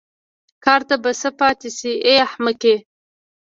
کار 0.65 0.81
ته 0.89 0.95
به 1.03 1.11
څه 1.21 1.29
پاتې 1.39 1.69
شي 1.77 1.91
ای 2.05 2.15
احمقې. 2.27 2.75